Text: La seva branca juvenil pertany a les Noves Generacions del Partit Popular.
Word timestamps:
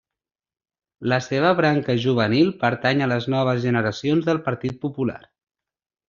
La 1.11 1.17
seva 1.25 1.49
branca 1.59 1.95
juvenil 2.07 2.49
pertany 2.65 3.03
a 3.03 3.09
les 3.15 3.27
Noves 3.37 3.61
Generacions 3.69 4.31
del 4.31 4.41
Partit 4.51 4.81
Popular. 4.87 5.19